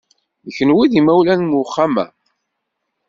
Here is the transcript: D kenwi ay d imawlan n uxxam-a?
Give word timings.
D 0.45 0.47
kenwi 0.55 0.79
ay 0.83 0.89
d 0.91 0.93
imawlan 0.99 1.41
n 1.49 1.57
uxxam-a? 1.63 2.05